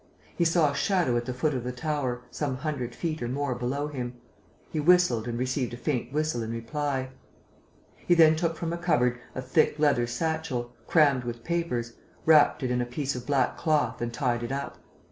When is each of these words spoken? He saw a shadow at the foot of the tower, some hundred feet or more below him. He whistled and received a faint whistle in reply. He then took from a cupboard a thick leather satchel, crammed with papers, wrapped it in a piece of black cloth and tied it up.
He 0.35 0.45
saw 0.45 0.71
a 0.71 0.75
shadow 0.75 1.15
at 1.15 1.25
the 1.25 1.31
foot 1.35 1.53
of 1.53 1.63
the 1.63 1.71
tower, 1.71 2.23
some 2.31 2.57
hundred 2.57 2.95
feet 2.95 3.21
or 3.21 3.27
more 3.27 3.53
below 3.53 3.85
him. 3.87 4.15
He 4.71 4.79
whistled 4.79 5.27
and 5.27 5.37
received 5.37 5.75
a 5.75 5.77
faint 5.77 6.11
whistle 6.11 6.41
in 6.41 6.49
reply. 6.49 7.09
He 8.07 8.15
then 8.15 8.35
took 8.35 8.55
from 8.55 8.73
a 8.73 8.79
cupboard 8.79 9.19
a 9.35 9.43
thick 9.43 9.77
leather 9.77 10.07
satchel, 10.07 10.73
crammed 10.87 11.23
with 11.23 11.43
papers, 11.43 11.93
wrapped 12.25 12.63
it 12.63 12.71
in 12.71 12.81
a 12.81 12.85
piece 12.87 13.13
of 13.13 13.27
black 13.27 13.57
cloth 13.57 14.01
and 14.01 14.11
tied 14.11 14.41
it 14.41 14.51
up. 14.51 14.79